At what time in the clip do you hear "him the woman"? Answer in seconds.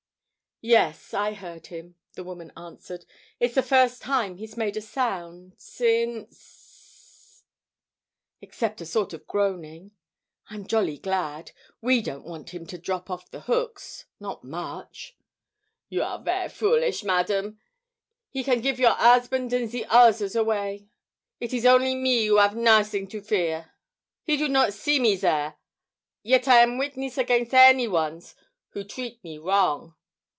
1.65-2.51